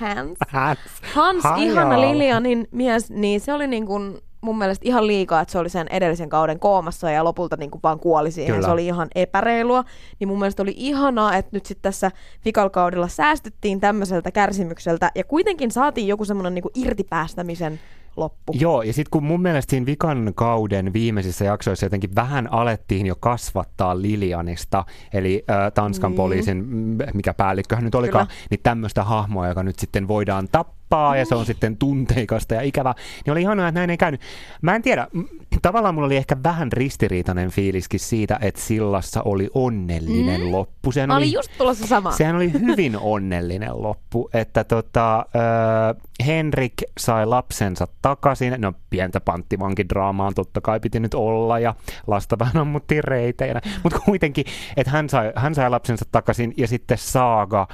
[0.00, 0.38] Hans.
[0.48, 0.78] Hans.
[1.14, 5.58] Hans, ihana Lilianin mies, niin se oli niin kuin mun mielestä ihan liikaa, että se
[5.58, 8.54] oli sen edellisen kauden koomassa ja lopulta niin kuin vaan kuoli siihen.
[8.54, 8.66] Kyllä.
[8.66, 9.84] Se oli ihan epäreilua.
[10.20, 12.10] Niin mun mielestä oli ihanaa, että nyt sitten tässä
[12.44, 17.80] vikalkaudella säästyttiin tämmöiseltä kärsimykseltä ja kuitenkin saatiin joku semmoinen niin kuin irtipäästämisen
[18.16, 18.52] loppu.
[18.56, 23.16] Joo, ja sitten kun mun mielestä siinä vikan kauden viimeisissä jaksoissa jotenkin vähän alettiin jo
[23.20, 26.16] kasvattaa Lilianista, eli äh, Tanskan Niin.
[26.16, 28.40] poliisin, mm, mikä päällikköhän nyt olikaan, Kyllä.
[28.50, 32.94] niin tämmöistä hahmoa, joka nyt sitten voidaan tappaa, ja se on sitten tunteikasta ja ikävä,
[33.24, 34.20] niin oli ihanaa, että näin ei käynyt.
[34.62, 35.24] Mä en tiedä, mm,
[35.62, 40.52] tavallaan mulla oli ehkä vähän ristiriitainen fiiliskin siitä, että Sillassa oli onnellinen Mm.
[40.52, 40.92] loppu.
[40.92, 42.10] Sehän Mä olin just tulossa sama.
[42.12, 48.54] Sehän oli hyvin onnellinen loppu, että tota, äh, Henrik sai lapsensa takaisin.
[48.58, 51.74] No pientä panttivankidraamaa totta kai piti nyt olla ja
[52.06, 53.60] lasta vähän ammuttiin reiteinä.
[53.82, 54.44] Mutta kuitenkin,
[54.76, 57.68] että hän sai, hän sai lapsensa takaisin ja sitten Saaga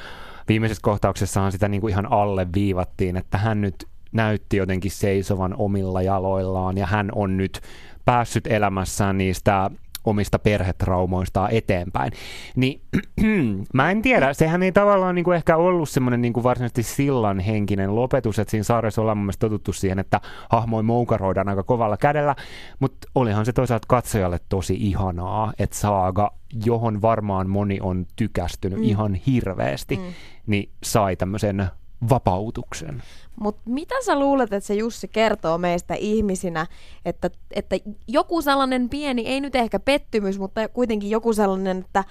[0.49, 6.79] viimeisessä kohtauksessahan sitä niinku ihan alle viivattiin, että hän nyt näytti jotenkin seisovan omilla jaloillaan
[6.79, 7.61] ja hän on nyt
[8.05, 9.71] päässyt elämässään niistä
[10.05, 12.13] omista perhetraumoistaan eteenpäin.
[12.57, 12.81] Niin
[13.75, 18.39] mä en tiedä, sehän ei tavallaan niinku ehkä ollut semmoinen niinku varsinaisesti sillan henkinen lopetus,
[18.39, 22.37] että siinä sarjassa ollaan mun mielestä totuttu siihen, että hahmoja moukaroidaan aika kovalla kädellä,
[22.81, 26.31] mutta olihan se toisaalta katsojalle tosi ihanaa, että saaga,
[26.65, 28.85] johon varmaan moni on tykästynyt Mm.
[28.85, 30.03] ihan hirveästi, mm.
[30.47, 31.67] niin sai tämmöisen
[32.11, 33.03] vapautuksen.
[33.41, 36.67] Mutta mitä sä luulet, että se Jussi kertoo meistä ihmisinä,
[37.05, 42.05] että, että joku sellainen pieni, ei nyt ehkä pettymys, mutta kuitenkin joku sellainen, että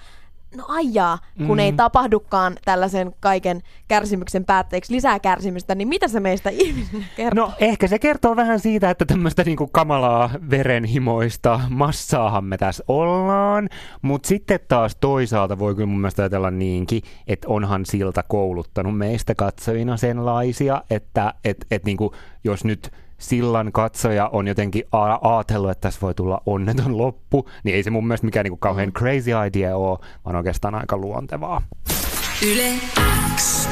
[0.55, 1.60] no aijaa, kun Mm.
[1.60, 7.45] ei tapahdukaan tällaisen kaiken kärsimyksen päätteeksi lisää kärsimystä, niin mitä se meistä ihmisinä kertoo?
[7.45, 13.69] No ehkä se kertoo vähän siitä, että tämmöistä niinku kamalaa verenhimoista massaahan me tässä ollaan,
[14.01, 19.36] mutta sitten taas toisaalta voi kyllä mun mielestä ajatella niinkin, että onhan siltä kouluttanut meistä
[19.36, 25.82] katsojina senlaisia, että et, et niinku, jos nyt sillan katsoja on jotenkin a- ajatellut, että
[25.82, 29.77] tässä voi tulla onneton loppu, niin ei se mun mielestä mikään niinku kauhean crazy idea
[29.77, 31.62] ole, vaan oikeastaan aika luontevaa.
[32.45, 32.73] Yle
[33.36, 33.69] X.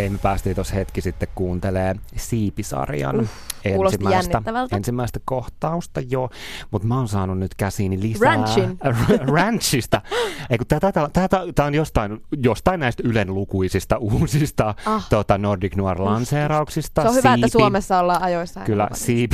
[0.00, 3.28] Hei, me päästiin tuossa hetki sitten kuuntelee Siipisarjan
[3.74, 4.42] kuulosti ensimmäistä,
[4.76, 6.30] ensimmäistä kohtausta, joo,
[6.70, 8.78] mutta mä oon saanut nyt käsiini lisää Ranchin.
[9.34, 10.02] Ranchista.
[10.50, 15.06] Ei, kun tää, tää, tää, tää, tää on jostain, jostain näistä Ylen lukuisista uusista Ah.
[15.10, 17.02] tota Nordic Noir-lanseerauksista.
[17.02, 18.60] Se on hyvä, että Siipi- Suomessa ollaan ajoissa.
[18.60, 19.32] Kyllä, CB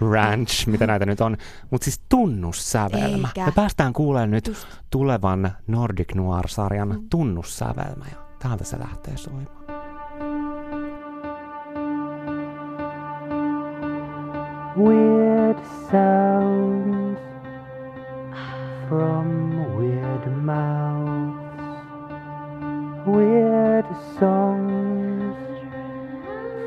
[0.00, 1.36] Ranch, mitä näitä nyt on.
[1.70, 3.28] Mutta siis tunnussävelmä.
[3.28, 3.46] Eikä.
[3.46, 4.66] Me päästään kuulemaan nyt Just.
[4.90, 7.08] tulevan Nordic Noir-sarjan Mm.
[7.10, 8.04] tunnussävelmä.
[8.10, 9.55] Ja täältä se lähtee soimaan.
[14.76, 15.56] Weird
[15.90, 17.18] sounds
[18.90, 21.40] from weird mouths.
[23.06, 23.86] Weird
[24.18, 25.34] songs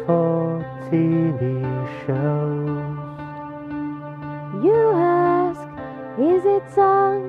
[0.07, 1.61] for TV
[2.07, 2.97] shows.
[4.65, 5.61] You ask,
[6.17, 7.28] is it sung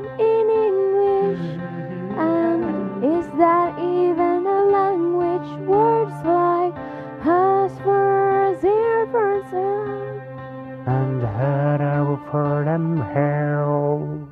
[12.30, 14.28] Farnham Hell.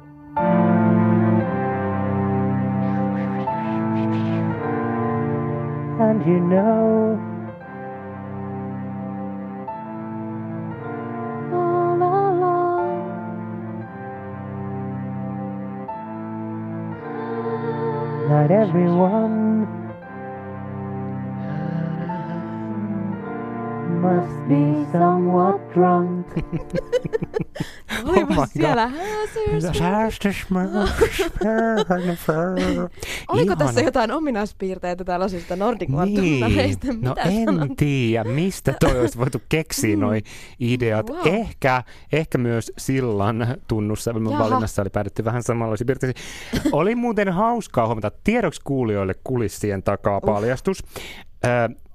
[6.01, 7.19] And you know,
[11.53, 12.89] all along,
[18.29, 19.67] not everyone
[24.01, 26.27] must be somewhat drunk.
[28.05, 28.91] Olipa Oh my siellä.
[33.29, 36.41] Oliko tässä jotain ominaispiirteitä tällaisista Nordic Niin,
[37.01, 37.77] no en sanot?
[37.77, 40.23] tiedä, mistä toi olisi voitu keksiä noi
[40.61, 41.11] ideat.
[41.11, 41.27] Wow.
[41.27, 46.25] Ehkä, ehkä myös sillan tunnussävelmän valinnassa oli päädytty vähän samanlaisiin piirteisiin.
[46.73, 50.85] Oli muuten hauskaa huomata, tiedoksi kuulijoille kulissien takaa paljastus.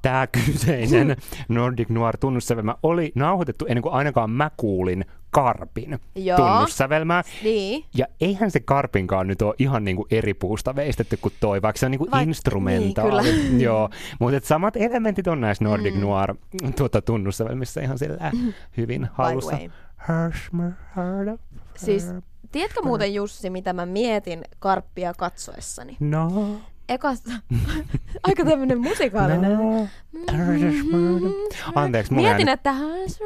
[0.04, 1.16] Tämä kyseinen
[1.50, 6.38] Nordic Noir tunnussävelmä oli nauhoitettu ennen kuin ainakaan mä kuulin Karpin Joo.
[6.38, 7.24] tunnussävelmää.
[7.44, 7.86] Niin.
[7.98, 11.86] Ja eihän se karpinkaan nyt ole ihan niinku eri puusta veistetty kuin toi, vaikka se
[11.86, 13.22] on niinku Vaik- instrumentaali.
[13.24, 13.90] niin, Joo,
[14.20, 16.36] mutta elementit elementit on näissä Nordic Noir
[16.78, 18.32] tuota, tunnussävelmissä ihan sillä
[18.78, 19.56] hyvin hallussa.
[19.56, 19.70] way.
[20.10, 21.38] Hershmer, Herda,
[21.78, 22.08] Siis,
[22.52, 25.98] tiedätkö muuten Jussi, mitä mä mietin karppia katsoessani?
[26.00, 26.32] No,
[26.90, 27.32] Ekasta,
[28.28, 29.58] aika tämmönen musikaalinen.
[29.58, 29.88] no,
[30.32, 31.32] Hershmer.
[31.76, 32.74] Anteeksi, mulla Mietin, että...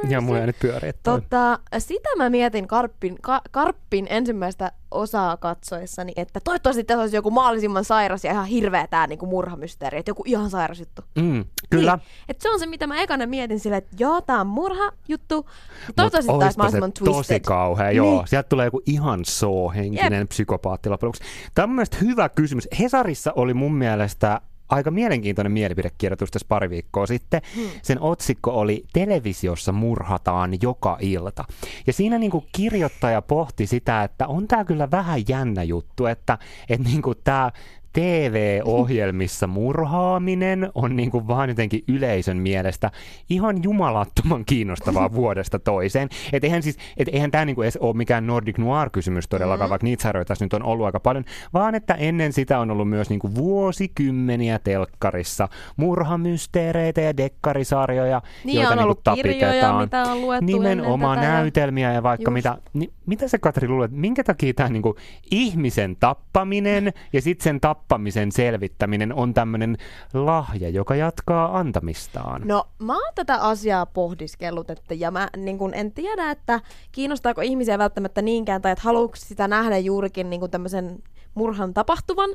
[0.10, 1.22] ja mulla nyt pyöriä toi.
[1.22, 7.32] Tota, sitä mä mietin Karppin, ka, Karppin ensimmäistä osaa katsoessani, että toivottavasti tässä olisi joku
[7.32, 11.02] mahdollisimman sairas ja ihan hirveä tää niinku murhamysteeri, että joku ihan sairas juttu.
[11.16, 11.96] Mm, kyllä.
[11.96, 12.08] Niin.
[12.30, 15.50] Et se on se, mitä mä ekana mietin silleen, että joo, tää on murha juttu.
[15.96, 17.40] Toivottavasti tää olisi mahdollisimman se tosi twisted.
[17.40, 18.18] kauhea, joo.
[18.18, 18.28] Niin.
[18.28, 21.14] Sieltä tulee joku ihan soo-henkinen psykopaatti loppujen.
[21.56, 22.68] Tämä on mun hyvä kysymys.
[22.80, 27.42] Hesarissa oli mun mielestä aika mielenkiintoinen mielipidekirjoitus tässä pari viikkoa sitten.
[27.56, 27.70] Hmm.
[27.82, 31.46] Sen otsikko oli Televisiossa murhataan joka ilta.
[31.88, 36.38] Ja siinä niinku kirjoittaja pohti sitä, että on tämä kyllä vähän jännä juttu, että,
[36.70, 37.52] että niinku tämä
[37.94, 42.92] TV-ohjelmissa murhaaminen on niin kuin vaan jotenkin yleisön mielestä
[43.30, 46.10] ihan jumalattoman kiinnostavaa vuodesta toiseen.
[46.34, 49.70] Et eihän, siis, et eihän tämä niinku edes ole mikään Nordic Noir-kysymys todellakaan, mm.
[49.70, 53.10] vaikka niitä tässä nyt on ollut aika paljon, vaan että ennen sitä on ollut myös
[53.10, 59.84] niinku vuosikymmeniä telkkarissa murhamysteereitä ja dekkarisarjoja, Niin, joita on ollut niinku kirjoja, tapitetaan.
[59.84, 62.34] mitä on luettu Nimenomaan näytelmiä ja vaikka Just.
[62.34, 62.58] mitä.
[62.74, 64.96] Niin, mitä sä Katri luulet, minkä takia tämä niinku
[65.32, 69.78] ihmisen tappaminen ja sitten sen tappamisen selvittäminen on tämmöinen
[70.14, 72.42] lahja, joka jatkaa antamistaan?
[72.46, 76.62] No, mä oon tätä asiaa pohdiskellut, että, ja mä niin kun en tiedä, että
[76.92, 81.00] kiinnostaako ihmisiä välttämättä niinkään, tai että haluatko sitä nähdä juurikin niin tämmöisen
[81.34, 82.30] murhan tapahtuvan,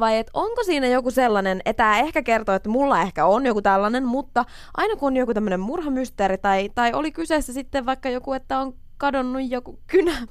[0.00, 3.62] vai että onko siinä joku sellainen, että tämä ehkä kertoo, että mulla ehkä on joku
[3.62, 4.44] tällainen, mutta
[4.76, 8.74] aina kun on joku tämmöinen murhamysteeri, tai, tai oli kyseessä sitten vaikka joku, että on
[9.00, 10.12] kadonnut joku kynä.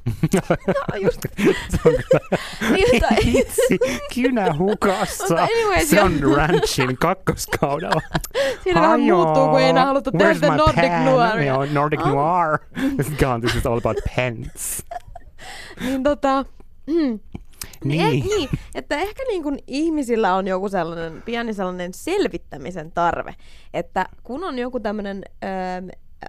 [0.67, 1.19] no, just.
[2.71, 3.79] niin, Hitsi,
[4.15, 5.35] kynä hukassa.
[5.35, 6.19] Anyways, Se on.
[6.35, 8.01] Ranchin kakkoskaudella.
[8.63, 11.45] Siinä vähän muuttuu, kun ei enää haluta tehdä Nordic.
[11.45, 12.13] Joo, Nordic Ah.
[12.13, 12.57] Noir.
[13.19, 14.85] God, this is all about pens.
[15.81, 16.45] niin tota...
[16.87, 16.93] Mm.
[16.95, 17.19] Niin.
[17.83, 18.23] Niin.
[18.23, 23.35] Eh, niin, että ehkä niin kuin ihmisillä on joku sellainen pieni sellainen selvittämisen tarve,
[23.73, 25.49] että kun on joku tämmöinen, öö,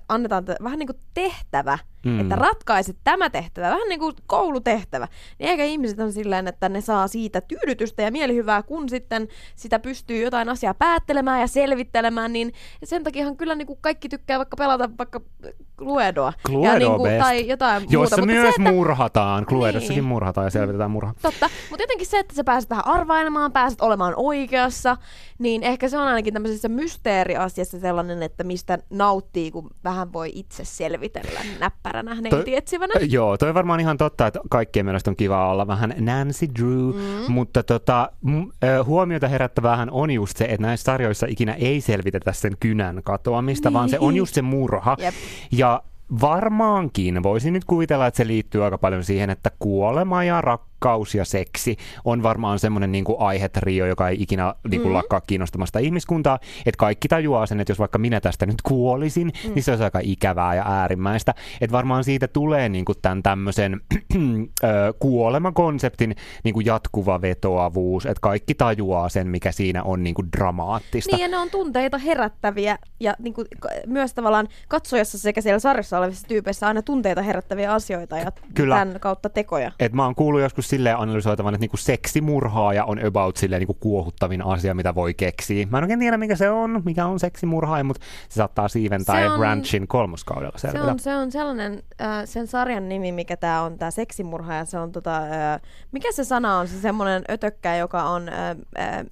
[0.08, 2.20] annetaan t- vähän niin kuin tehtävä, Mm.
[2.20, 5.08] että ratkaiset tämä tehtävä, vähän niin kuin koulutehtävä,
[5.38, 9.78] niin ehkä ihmiset on silleen, että ne saa siitä tyydytystä ja mielihyvää, kun sitten sitä
[9.78, 12.52] pystyy jotain asiaa päättelemään ja selvittelemään, niin
[12.84, 15.20] sen takiahan kyllä niin kuin kaikki tykkää vaikka pelata vaikka
[15.78, 16.32] Cluedoa.
[16.46, 17.18] Cluedo ja niin kuin, best.
[17.18, 17.94] tai jotain muuta.
[17.94, 19.46] Jossa Mutta myös se, että, murhataan.
[19.46, 20.04] Cluedossakin Niin.
[20.04, 21.14] murhataan ja selvitetään murha.
[21.22, 24.96] Totta, mutta jotenkin se, että sä pääset vähän arvailemaan, pääset olemaan oikeassa,
[25.38, 30.64] niin ehkä se on ainakin tämmöisessä mysteeriasiassa sellainen, että mistä nauttii, kun vähän voi itse
[30.64, 31.40] selvitellä
[31.92, 32.94] näppäränä, neiti etsivänä.
[32.96, 36.46] Ö, Joo, toi on varmaan ihan totta, että kaikkien mielestä on kiva olla vähän Nancy
[36.58, 37.32] Drew, mm.
[37.32, 38.12] mutta tota,
[38.84, 43.74] huomiota herättävähän on just se, että näissä sarjoissa ikinä ei selvitetä sen kynän katoamista, niin.
[43.74, 44.96] vaan se on just se murha.
[44.98, 45.14] Jep.
[45.52, 45.82] Ja
[46.20, 50.69] varmaankin voisin nyt kuvitella, että se liittyy aika paljon siihen, että kuolema ja rakkaus
[51.16, 54.94] ja seksi on varmaan semmoinen niin aihetrio, joka ei ikinä niin kuin, Mm.
[54.94, 56.38] lakkaa kiinnostamasta ihmiskuntaa.
[56.66, 59.54] Että kaikki tajuaa sen, että jos vaikka minä tästä nyt kuolisin, mm.
[59.54, 61.34] niin se olisi aika ikävää ja äärimmäistä.
[61.60, 63.80] Että varmaan siitä tulee niin kuin tämän tämmöisen
[64.98, 71.16] kuolema-konseptin niin kuin jatkuva vetoavuus, että kaikki tajuaa sen, mikä siinä on niin kuin dramaattista.
[71.16, 73.46] Niin, ja ne on tunteita herättäviä, ja niin kuin,
[73.86, 78.76] myös tavallaan katsojassa sekä siellä sarjassa olevissa tyypeissä aina tunteita herättäviä asioita ja Kyllä.
[78.76, 79.72] tämän kautta tekoja.
[79.80, 84.42] Et mä oon kuullut joskus silleen analysoitavan, että niinku seksimurhaaja on about silleen niinku kuohuttavin
[84.42, 85.66] asia, mitä voi keksiä.
[85.70, 89.28] Mä en oikein tiedä, mikä se on, mikä on seksimurhaaja, mutta se saattaa siiventää Se
[89.28, 93.78] on- Ranchin kolmoskaudella Se on, se on sellainen, äh, sen sarjan nimi, mikä tämä on,
[93.78, 95.60] tämä seksimurha, ja se on tota, äh,
[95.92, 99.06] mikä se sana on, se semmoinen ötökkä, joka on, äh, äh,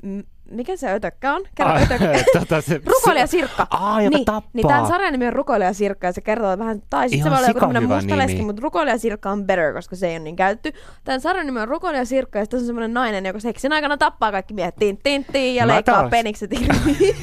[0.51, 1.43] mikä se ötökkä on?
[1.55, 2.25] Kerro Ai, ötökkä.
[2.41, 3.67] tota se- Rukoilija Sirkka.
[3.71, 4.51] Aa, joka niin, tappaa.
[4.53, 7.39] Niin tämän sarjan nimi on Rukoilija Sirkka ja se kertoo vähän, tai sitten se voi
[7.39, 10.81] olla joku tämmöinen mustaleski, mutta Rukoilija Sirkka on better, koska se ei ole niin käytetty.
[11.05, 14.33] Tämän sarjan nimi on Rukoilija Sirkka ja sitten on semmoinen nainen, joka seksin aikana tappaa
[14.33, 17.15] kaikki miehet tin, tin, tin, ja Mä leikkaa taas- penikset irti.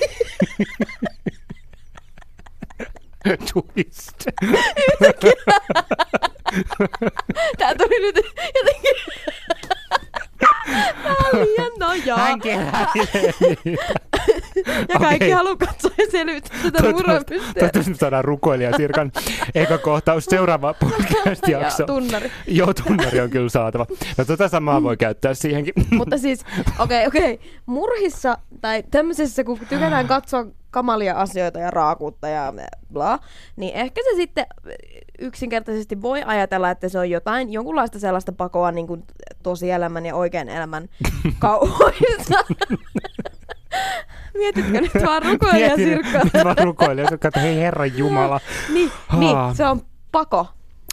[3.54, 4.26] Twist.
[7.58, 8.16] Tää tuli nyt
[8.56, 8.96] jotenkin...
[11.34, 12.18] Liian nojaa.
[12.26, 12.40] Hän.
[14.90, 15.32] Ja kaikki Okei.
[15.32, 17.54] haluaa katsoa ja selvittää tätä murhapystyä.
[17.54, 19.12] Toivottavasti me saadaan rukoilija Sirkan
[19.56, 21.84] eka kohtaus seuraava podcast-jakso.
[21.84, 22.32] Ja tunnari.
[22.48, 23.86] Joo, tunnari on kyllä saatava.
[24.18, 25.74] No tota samaa voi käyttää siihenkin.
[25.92, 26.46] Mutta siis,
[26.80, 27.34] okei, okay, okei.
[27.34, 27.48] Okay.
[27.66, 32.54] Murhissa tai tämmöisessä, kun tykätään katsoa kamalia asioita ja raakuutta ja
[32.94, 33.20] bla,
[33.56, 34.46] niin ehkä se sitten
[35.20, 39.04] yksinkertaisesti voi ajatella, että se on jotain, jonkunlaista sellaista pakoa niin kuin
[39.44, 40.90] tosielämän ja oikean elämän
[41.40, 42.44] kauhoissa.
[44.34, 46.20] Mietitkö nyt vaan rukoilija Mietin, Sirkka?
[46.24, 48.40] Nyt mä rukoilin, että katso, hei Herran Jumala.
[48.74, 50.48] niin, niin, se on pako.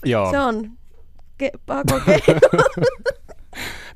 [0.05, 0.71] Joo, Se on
[1.43, 2.01] ke- pako.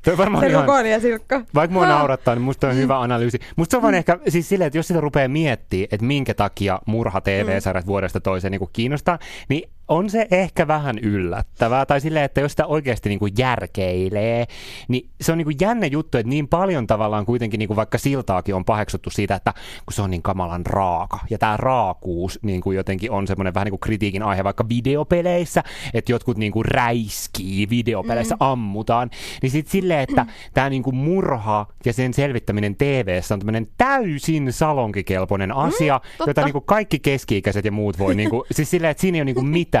[0.07, 1.41] toi varmaan se ihan, rukoilija Sirkka.
[1.55, 1.97] vaikka mua Haa.
[1.97, 3.39] naurattaa, niin musta on hyvä analyysi.
[3.55, 6.79] Musta se on vaan ehkä siis silleen, että jos sitä rupeaa miettimään, että minkä takia
[6.85, 11.85] murha TV-sarjat vuodesta toiseen niin kiinnostaa, niin on se ehkä vähän yllättävää.
[11.85, 14.45] Tai silleen, että jos sitä oikeasti niin kuin järkeilee,
[14.87, 17.97] niin se on niin kuin jännä juttu, että niin paljon tavallaan kuitenkin niin kuin vaikka
[17.97, 19.53] siltaakin on paheksuttu siitä, että
[19.85, 21.19] kun se on niin kamalan raaka.
[21.29, 25.63] Ja tämä raakuus niin kuin jotenkin on semmoinen vähän niin kuin kritiikin aihe vaikka videopeleissä,
[25.93, 28.39] että jotkut niin kuin räiskii videopeleissä, mm.
[28.39, 29.09] ammutaan.
[29.41, 34.53] Niin sitten silleen, että tämä niin kuin murha ja sen selvittäminen TV-ssä on tämmöinen täysin
[34.53, 36.29] salonkikelpoinen asia, totta.
[36.29, 39.21] jota niin kuin kaikki keski-ikäiset ja muut voi, niin kuin, siis silleen, että siinä ei
[39.21, 39.76] ole niin kuin mitään.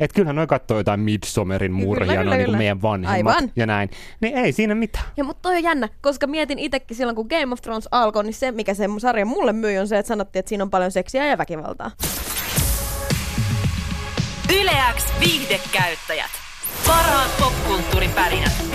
[0.00, 2.58] Että kyllähän noi katsoo jotain Midsommerin murhia, Kyllä, on kyllä, niin kuin kyllä.
[2.58, 3.52] meidän vanhemmat Aivan.
[3.56, 3.90] ja näin.
[4.20, 5.04] Niin ei siinä mitään.
[5.16, 8.34] Ja mutta toi on jännä, koska mietin itsekin silloin, kun Game of Thrones alkoi, niin
[8.34, 11.26] se, mikä se sarja mulle myi, on se, että sanottiin, että siinä on paljon seksiä
[11.26, 11.90] ja väkivaltaa.
[14.60, 16.30] Yleäks viihdekäyttäjät.
[16.86, 18.69] Parhaat popkulttuuripärinät.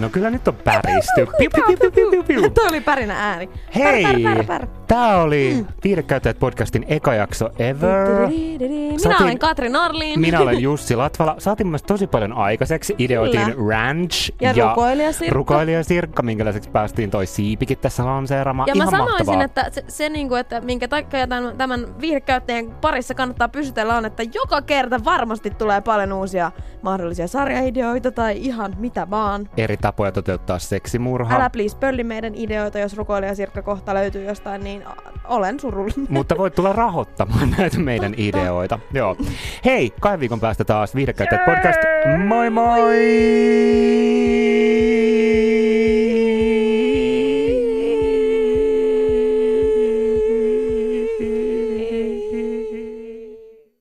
[0.00, 1.26] No kyllä nyt on päristy.
[1.38, 2.50] Piu, piu, piu, piu, piu, piu.
[2.50, 3.48] Toi oli pärinä ääni.
[3.74, 4.02] Hei!
[4.02, 4.66] Pär, pär, pär, pär.
[4.86, 8.28] Tää oli Viidekäyttäjät podcastin eka jakso ever.
[8.28, 10.20] Minä Saatiin- olen Katri Narlin.
[10.20, 11.34] Minä olen Jussi Latvala.
[11.38, 12.94] Saatiin myös tosi paljon aikaiseksi.
[12.98, 13.70] Ideoitiin Kyllä.
[13.76, 15.34] Ranch Ja Rukoilija Sirkka.
[15.34, 18.68] Rukoilija Sirkka, minkälaiseksi päästiin toi siipikin tässä lanseeraamaan.
[18.68, 19.44] Ja mä Ihan sanoisin, mahtavaa.
[19.44, 24.22] että se, se niinku, että minkä takia tämän, tämän viihdekäyttäjän parissa kannattaa pysytellä on, että
[24.34, 29.48] joka kerta varmasti tulee paljon uusia mahdollisia sarjaideoita tai ihan mitä vaan.
[29.56, 31.36] Eri tapoja toteuttaa seksimurha.
[31.36, 34.84] Älä please pölli meidän ideoita, jos rukoilija Sirkka kohta löytyy jostain, niin
[35.24, 36.06] olen surullinen.
[36.08, 38.78] Mutta voit tulla rahoittamaan näitä meidän ideoita.
[38.92, 39.16] Joo.
[39.64, 41.80] Hei, kahden viikon päästä taas Viihdekäyttäjät podcast.
[42.26, 42.96] Moi moi!